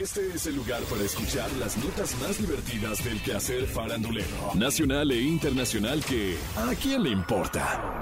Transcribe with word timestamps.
Este 0.00 0.28
es 0.32 0.46
el 0.46 0.54
lugar 0.54 0.80
para 0.84 1.02
escuchar 1.02 1.50
las 1.54 1.76
notas 1.76 2.14
más 2.20 2.38
divertidas 2.38 3.04
del 3.04 3.20
quehacer 3.20 3.66
farandulero, 3.66 4.54
nacional 4.54 5.10
e 5.10 5.20
internacional 5.20 6.04
que 6.04 6.36
¿a 6.56 6.72
quién 6.76 7.02
le 7.02 7.10
importa? 7.10 7.98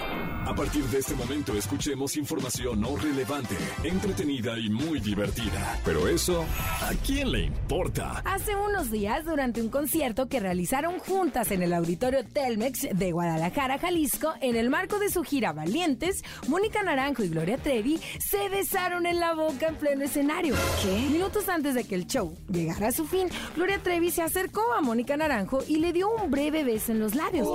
A 0.46 0.54
partir 0.54 0.84
de 0.84 0.98
este 0.98 1.14
momento 1.14 1.54
escuchemos 1.54 2.16
información 2.16 2.80
no 2.80 2.96
relevante, 2.96 3.56
entretenida 3.82 4.56
y 4.58 4.68
muy 4.68 5.00
divertida. 5.00 5.80
Pero 5.84 6.06
eso, 6.06 6.44
¿a 6.82 6.92
quién 7.04 7.32
le 7.32 7.44
importa? 7.44 8.22
Hace 8.24 8.54
unos 8.54 8.92
días, 8.92 9.24
durante 9.24 9.60
un 9.60 9.70
concierto 9.70 10.28
que 10.28 10.38
realizaron 10.38 11.00
juntas 11.00 11.50
en 11.50 11.62
el 11.62 11.72
auditorio 11.72 12.24
Telmex 12.24 12.88
de 12.92 13.10
Guadalajara, 13.10 13.78
Jalisco, 13.78 14.34
en 14.40 14.54
el 14.54 14.70
marco 14.70 15.00
de 15.00 15.10
su 15.10 15.24
gira 15.24 15.52
Valientes, 15.52 16.22
Mónica 16.46 16.82
Naranjo 16.82 17.24
y 17.24 17.28
Gloria 17.28 17.56
Trevi 17.56 17.98
se 18.20 18.48
besaron 18.48 19.06
en 19.06 19.18
la 19.18 19.34
boca 19.34 19.66
en 19.66 19.76
pleno 19.76 20.04
escenario. 20.04 20.54
¿Qué? 20.80 21.08
Minutos 21.10 21.48
antes 21.48 21.74
de 21.74 21.85
que 21.86 21.94
el 21.94 22.06
show 22.06 22.36
llegara 22.48 22.88
a 22.88 22.92
su 22.92 23.06
fin, 23.06 23.28
Gloria 23.54 23.82
Trevi 23.82 24.10
se 24.10 24.22
acercó 24.22 24.72
a 24.72 24.80
Mónica 24.80 25.16
Naranjo 25.16 25.60
y 25.66 25.76
le 25.76 25.92
dio 25.92 26.10
un 26.10 26.30
breve 26.30 26.64
beso 26.64 26.92
en 26.92 27.00
los 27.00 27.14
labios. 27.14 27.48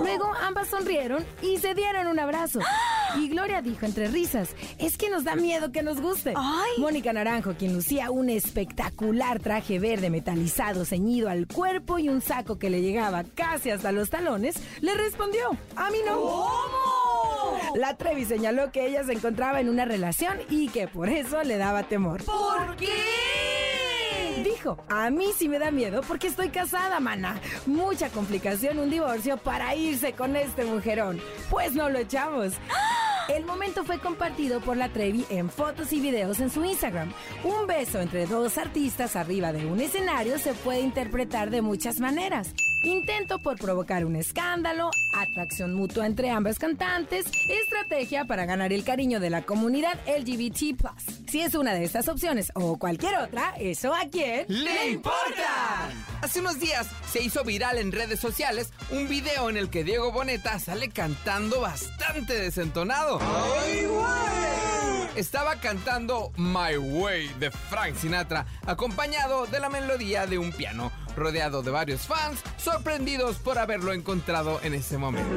Luego 0.00 0.32
ambas 0.42 0.68
sonrieron 0.68 1.24
y 1.40 1.58
se 1.58 1.74
dieron 1.74 2.08
un 2.08 2.18
abrazo. 2.18 2.60
Y 3.16 3.28
Gloria 3.28 3.62
dijo 3.62 3.86
entre 3.86 4.08
risas, 4.08 4.50
es 4.78 4.96
que 4.96 5.08
nos 5.08 5.24
da 5.24 5.36
miedo 5.36 5.70
que 5.70 5.82
nos 5.82 6.00
guste. 6.00 6.34
Mónica 6.78 7.12
Naranjo, 7.12 7.54
quien 7.54 7.74
lucía 7.74 8.10
un 8.10 8.28
espectacular 8.28 9.38
traje 9.40 9.78
verde 9.78 10.10
metalizado 10.10 10.84
ceñido 10.84 11.28
al 11.28 11.46
cuerpo 11.46 11.98
y 11.98 12.08
un 12.08 12.20
saco 12.20 12.58
que 12.58 12.70
le 12.70 12.82
llegaba 12.82 13.24
casi 13.34 13.70
hasta 13.70 13.92
los 13.92 14.10
talones, 14.10 14.56
le 14.80 14.94
respondió, 14.94 15.50
a 15.76 15.90
mí 15.90 15.98
no. 16.04 16.83
La 17.74 17.96
Trevi 17.96 18.24
señaló 18.24 18.70
que 18.70 18.86
ella 18.86 19.02
se 19.02 19.12
encontraba 19.12 19.60
en 19.60 19.68
una 19.68 19.84
relación 19.84 20.38
y 20.48 20.68
que 20.68 20.86
por 20.86 21.08
eso 21.08 21.42
le 21.42 21.58
daba 21.58 21.82
temor. 21.82 22.22
¿Por 22.24 22.76
qué? 22.76 22.86
Dijo, 24.44 24.78
a 24.88 25.10
mí 25.10 25.26
sí 25.36 25.48
me 25.48 25.58
da 25.58 25.72
miedo 25.72 26.02
porque 26.06 26.28
estoy 26.28 26.50
casada, 26.50 27.00
mana. 27.00 27.40
Mucha 27.66 28.10
complicación, 28.10 28.78
un 28.78 28.90
divorcio 28.90 29.38
para 29.38 29.74
irse 29.74 30.12
con 30.12 30.36
este 30.36 30.64
mujerón. 30.64 31.20
Pues 31.50 31.74
no 31.74 31.90
lo 31.90 31.98
echamos. 31.98 32.52
El 33.28 33.44
momento 33.44 33.84
fue 33.84 33.98
compartido 33.98 34.60
por 34.60 34.76
la 34.76 34.90
Trevi 34.90 35.24
en 35.30 35.50
fotos 35.50 35.92
y 35.92 36.00
videos 36.00 36.38
en 36.40 36.50
su 36.50 36.64
Instagram. 36.64 37.12
Un 37.42 37.66
beso 37.66 38.00
entre 38.00 38.26
dos 38.26 38.56
artistas 38.56 39.16
arriba 39.16 39.52
de 39.52 39.66
un 39.66 39.80
escenario 39.80 40.38
se 40.38 40.52
puede 40.52 40.80
interpretar 40.80 41.50
de 41.50 41.62
muchas 41.62 41.98
maneras. 41.98 42.54
Intento 42.84 43.38
por 43.38 43.56
provocar 43.56 44.04
un 44.04 44.14
escándalo, 44.14 44.90
atracción 45.14 45.72
mutua 45.72 46.04
entre 46.04 46.28
ambas 46.28 46.58
cantantes, 46.58 47.24
estrategia 47.48 48.26
para 48.26 48.44
ganar 48.44 48.74
el 48.74 48.84
cariño 48.84 49.20
de 49.20 49.30
la 49.30 49.42
comunidad 49.42 49.98
LGBT. 50.06 50.86
Si 51.26 51.40
es 51.40 51.54
una 51.54 51.72
de 51.72 51.82
estas 51.82 52.08
opciones 52.08 52.52
o 52.54 52.78
cualquier 52.78 53.16
otra, 53.16 53.54
¿eso 53.58 53.94
a 53.94 54.04
quién 54.10 54.44
¡Le 54.48 54.90
importa! 54.90 55.88
Hace 56.20 56.40
unos 56.40 56.60
días 56.60 56.86
se 57.10 57.22
hizo 57.22 57.42
viral 57.42 57.78
en 57.78 57.90
redes 57.90 58.20
sociales 58.20 58.70
un 58.90 59.08
video 59.08 59.48
en 59.48 59.56
el 59.56 59.70
que 59.70 59.82
Diego 59.82 60.12
Boneta 60.12 60.58
sale 60.58 60.90
cantando 60.90 61.62
bastante 61.62 62.34
desentonado. 62.38 63.18
Estaba 65.16 65.60
cantando 65.60 66.32
My 66.36 66.76
Way 66.76 67.28
de 67.38 67.52
Frank 67.52 67.94
Sinatra, 67.94 68.46
acompañado 68.66 69.46
de 69.46 69.60
la 69.60 69.68
melodía 69.68 70.26
de 70.26 70.38
un 70.38 70.50
piano, 70.50 70.90
rodeado 71.16 71.62
de 71.62 71.70
varios 71.70 72.02
fans 72.02 72.40
sorprendidos 72.56 73.36
por 73.36 73.58
haberlo 73.58 73.92
encontrado 73.92 74.58
en 74.64 74.74
ese 74.74 74.98
momento. 74.98 75.30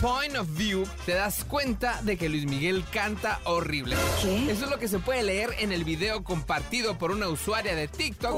Point 0.00 0.36
of 0.36 0.48
View, 0.56 0.86
te 1.04 1.12
das 1.12 1.44
cuenta 1.44 2.00
de 2.00 2.16
que 2.16 2.30
Luis 2.30 2.46
Miguel 2.46 2.82
canta 2.90 3.40
horrible. 3.44 3.94
¿Qué? 4.22 4.50
Eso 4.50 4.64
es 4.64 4.70
lo 4.70 4.78
que 4.78 4.88
se 4.88 4.98
puede 4.98 5.22
leer 5.22 5.50
en 5.58 5.72
el 5.72 5.84
video 5.84 6.24
compartido 6.24 6.96
por 6.96 7.10
una 7.10 7.28
usuaria 7.28 7.74
de 7.74 7.86
TikTok. 7.88 8.32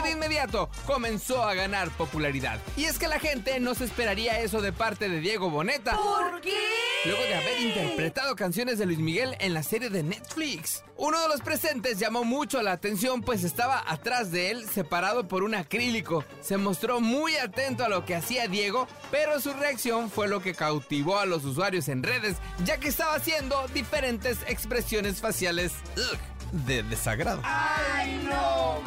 Que 0.00 0.08
de 0.08 0.12
inmediato 0.12 0.70
comenzó 0.86 1.42
a 1.42 1.52
ganar 1.52 1.90
popularidad. 1.90 2.58
Y 2.76 2.84
es 2.84 2.98
que 2.98 3.06
la 3.06 3.18
gente 3.18 3.60
no 3.60 3.74
se 3.74 3.84
esperaría 3.84 4.40
eso 4.40 4.62
de 4.62 4.72
parte 4.72 5.08
de 5.08 5.20
Diego 5.20 5.50
Boneta. 5.50 5.96
¿Por 5.96 6.40
qué? 6.40 6.56
Luego 7.04 7.22
de 7.22 7.34
haber 7.34 7.60
interpretado 7.60 8.34
canciones 8.36 8.78
de 8.78 8.86
Luis 8.86 8.98
Miguel 8.98 9.36
en 9.40 9.52
la 9.52 9.62
serie 9.62 9.90
de 9.90 10.02
Netflix. 10.02 10.84
Uno 10.96 11.20
de 11.20 11.28
los 11.28 11.40
presentes 11.40 11.98
llamó 11.98 12.24
mucho 12.24 12.62
la 12.62 12.72
atención 12.72 13.20
pues 13.20 13.44
estaba 13.44 13.82
atrás 13.86 14.30
de 14.32 14.50
él 14.50 14.68
separado 14.68 15.28
por 15.28 15.42
un 15.42 15.54
acrílico. 15.54 16.24
Se 16.40 16.56
mostró 16.56 17.00
muy 17.00 17.36
atento 17.36 17.84
a 17.84 17.88
lo 17.88 18.04
que 18.04 18.14
hacía 18.14 18.48
Diego, 18.48 18.86
pero 19.10 19.40
su 19.40 19.52
reacción 19.52 20.10
fue 20.10 20.28
lo 20.28 20.40
que 20.40 20.54
cautivó 20.54 21.18
a 21.18 21.26
los 21.26 21.44
usuarios 21.44 21.88
en 21.88 22.02
redes, 22.02 22.36
ya 22.64 22.78
que 22.78 22.88
estaba 22.88 23.14
haciendo 23.14 23.66
diferentes 23.74 24.38
expresiones 24.46 25.20
faciales 25.20 25.72
ugh, 25.96 26.64
de 26.66 26.82
desagrado. 26.84 27.40
¡Ay, 27.44 28.20
no, 28.28 28.80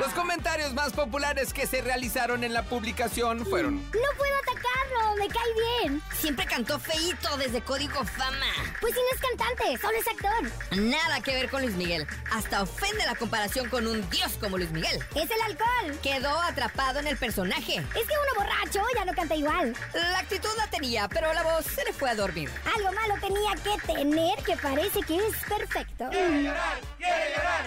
Los 0.00 0.12
comentarios 0.12 0.74
más 0.74 0.92
populares 0.92 1.52
que 1.52 1.66
se 1.66 1.80
realizaron 1.80 2.42
en 2.42 2.52
la 2.52 2.62
publicación 2.64 3.46
fueron 3.46 3.76
No 3.76 4.18
puedo 4.18 4.34
atacarlo, 4.94 5.16
me 5.16 5.28
cae 5.28 5.82
bien. 5.82 6.02
Siempre 6.18 6.46
cantó 6.46 6.78
feíto 6.78 7.36
desde 7.36 7.60
Código 7.62 8.04
Fama. 8.04 8.46
Pues 8.80 8.94
si 8.94 9.00
no 9.00 9.06
es 9.14 9.20
cantante, 9.20 9.78
solo 9.80 9.98
es 9.98 10.08
actor. 10.08 10.78
Nada 10.80 11.20
que 11.20 11.34
ver 11.34 11.50
con 11.50 11.62
Luis 11.62 11.74
Miguel. 11.76 12.06
Hasta 12.32 12.62
ofende 12.62 13.04
la 13.04 13.14
comparación 13.14 13.68
con 13.68 13.86
un 13.86 14.08
dios 14.10 14.32
como 14.40 14.58
Luis 14.58 14.70
Miguel. 14.70 14.98
Es 15.14 15.30
el 15.30 15.40
alcohol. 15.42 15.98
Quedó 16.02 16.40
atrapado 16.42 17.00
en 17.00 17.06
el 17.06 17.16
personaje. 17.16 17.76
Es 17.76 18.06
que 18.06 18.14
uno 18.14 18.34
borracho 18.36 18.82
ya 18.96 19.04
no 19.04 19.12
canta 19.12 19.34
igual. 19.34 19.74
La 19.94 20.18
actitud 20.18 20.50
la 20.56 20.66
tenía, 20.68 21.08
pero 21.08 21.32
la 21.32 21.42
voz 21.42 21.64
se 21.66 21.84
le 21.84 21.92
fue 21.92 22.10
a 22.10 22.14
dormir. 22.14 22.50
Algo 22.74 22.92
malo 22.92 23.14
tenía 23.20 23.52
que 23.62 23.92
tener 23.92 24.38
que 24.44 24.56
parece 24.56 25.00
que 25.00 25.16
es 25.16 25.36
perfecto. 25.48 26.10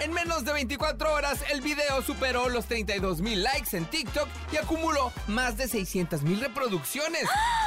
En 0.00 0.12
menos 0.12 0.44
de 0.44 0.52
24 0.52 1.12
horas, 1.12 1.38
el 1.50 1.60
video 1.60 2.02
superó 2.02 2.48
los 2.48 2.66
32 2.66 3.20
mil 3.20 3.42
likes 3.42 3.76
en 3.76 3.84
TikTok 3.86 4.28
y 4.52 4.56
acumuló 4.56 5.12
más 5.26 5.56
de 5.56 5.68
600 5.68 6.22
mil 6.22 6.40
reproducciones. 6.40 7.17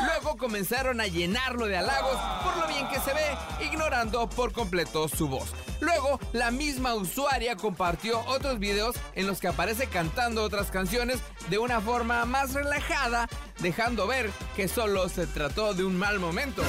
Luego 0.06 0.38
comenzaron 0.38 1.02
a 1.02 1.08
llenarlo 1.08 1.68
de 1.68 1.78
halagos 1.78 2.18
por 2.44 2.58
lo 2.58 2.68
bien 2.68 2.88
que 2.90 3.00
se 3.00 3.14
ve, 3.14 3.66
ignorando 3.66 4.28
por 4.30 4.52
completo 4.52 5.08
su 5.08 5.28
voz. 5.28 5.54
Luego, 5.80 6.20
la 6.32 6.52
misma 6.52 6.94
usuaria 6.94 7.56
compartió 7.56 8.20
otros 8.28 8.60
videos 8.60 8.96
en 9.16 9.26
los 9.26 9.40
que 9.40 9.48
aparece 9.48 9.88
cantando 9.88 10.44
otras 10.44 10.70
canciones 10.70 11.20
de 11.50 11.58
una 11.58 11.82
forma 11.82 12.24
más 12.26 12.54
relajada, 12.54 13.28
dejando 13.60 14.06
ver 14.06 14.30
que 14.56 14.68
solo 14.68 15.10
se 15.10 15.26
trató 15.26 15.74
de 15.74 15.84
un 15.84 15.98
mal 15.98 16.20
momento. 16.20 16.64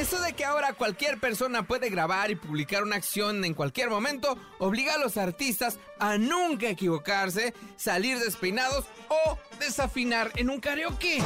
Eso 0.00 0.20
de 0.20 0.32
que 0.32 0.44
ahora 0.44 0.72
cualquier 0.72 1.18
persona 1.18 1.66
puede 1.66 1.90
grabar 1.90 2.30
y 2.30 2.36
publicar 2.36 2.82
una 2.82 2.96
acción 2.96 3.44
en 3.44 3.54
cualquier 3.54 3.88
momento 3.88 4.36
obliga 4.58 4.94
a 4.94 4.98
los 4.98 5.16
artistas 5.16 5.78
a 6.00 6.18
nunca 6.18 6.68
equivocarse, 6.68 7.54
salir 7.76 8.18
despeinados 8.18 8.84
o 9.08 9.38
desafinar 9.60 10.32
en 10.36 10.50
un 10.50 10.60
karaoke. 10.60 11.22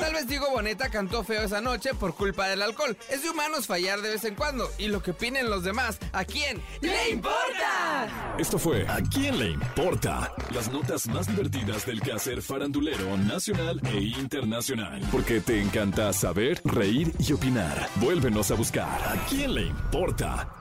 Tal 0.00 0.12
vez 0.14 0.26
Diego 0.26 0.50
Boneta 0.50 0.88
cantó 0.88 1.22
feo 1.22 1.42
esa 1.42 1.60
noche 1.60 1.94
por 1.94 2.14
culpa 2.14 2.48
del 2.48 2.62
alcohol. 2.62 2.96
Es 3.10 3.22
de 3.22 3.30
humanos 3.30 3.66
fallar 3.66 4.00
de 4.00 4.10
vez 4.10 4.24
en 4.24 4.34
cuando. 4.34 4.68
Y 4.78 4.88
lo 4.88 5.02
que 5.02 5.12
opinen 5.12 5.50
los 5.50 5.62
demás, 5.62 5.98
¿a 6.12 6.24
quién 6.24 6.60
le 6.80 7.10
importa? 7.10 8.34
Esto 8.38 8.58
fue 8.58 8.86
¿A 8.88 8.98
quién 9.12 9.38
le 9.38 9.50
importa? 9.50 10.32
Las 10.52 10.70
notas 10.72 11.06
más 11.08 11.26
divertidas 11.26 11.86
del 11.86 12.00
quehacer 12.00 12.42
farandulero 12.42 13.16
nacional 13.18 13.80
e 13.84 13.98
internacional. 13.98 15.00
Porque 15.12 15.40
te 15.40 15.60
encanta 15.60 16.12
saber, 16.12 16.60
reír 16.64 17.12
y 17.18 17.32
opinar. 17.32 17.88
Vuélvenos 17.96 18.50
a 18.50 18.54
buscar 18.54 19.00
¿A 19.06 19.16
quién 19.28 19.54
le 19.54 19.62
importa? 19.66 20.59